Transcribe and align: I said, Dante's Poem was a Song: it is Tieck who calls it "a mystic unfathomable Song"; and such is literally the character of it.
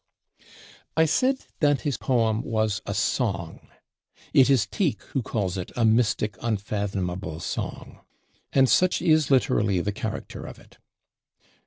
I 0.97 1.05
said, 1.05 1.45
Dante's 1.59 1.97
Poem 1.99 2.41
was 2.41 2.81
a 2.87 2.93
Song: 2.95 3.67
it 4.33 4.49
is 4.49 4.65
Tieck 4.65 4.99
who 5.13 5.21
calls 5.21 5.59
it 5.59 5.71
"a 5.75 5.85
mystic 5.85 6.37
unfathomable 6.41 7.39
Song"; 7.39 7.99
and 8.51 8.67
such 8.67 9.03
is 9.03 9.29
literally 9.29 9.79
the 9.79 9.91
character 9.91 10.47
of 10.47 10.57
it. 10.57 10.79